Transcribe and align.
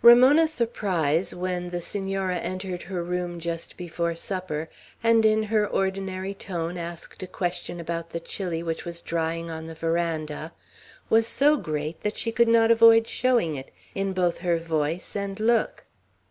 Ramona's 0.00 0.50
surprise, 0.50 1.34
when 1.34 1.68
the 1.68 1.82
Senora 1.82 2.38
entered 2.38 2.80
her 2.84 3.02
room 3.04 3.38
just 3.38 3.76
before 3.76 4.14
supper, 4.14 4.70
and, 5.02 5.26
in 5.26 5.42
her 5.42 5.66
ordinary 5.68 6.32
tone, 6.32 6.78
asked 6.78 7.22
a 7.22 7.26
question 7.26 7.78
about 7.78 8.08
the 8.08 8.18
chili 8.18 8.62
which 8.62 8.86
was 8.86 9.02
drying 9.02 9.50
on 9.50 9.66
the 9.66 9.74
veranda, 9.74 10.54
was 11.10 11.26
so 11.26 11.58
great, 11.58 12.00
that 12.00 12.16
she 12.16 12.32
could 12.32 12.48
not 12.48 12.70
avoid 12.70 13.06
showing 13.06 13.56
it 13.56 13.72
both 14.14 14.38
in 14.38 14.44
her 14.44 14.56
voice 14.56 15.14
and 15.14 15.38
look. 15.38 15.84